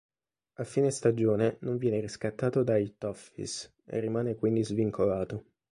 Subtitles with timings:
[0.55, 5.43] A fine stagione non viene riscattato dai "Toffees" e rimane quindi svincolato.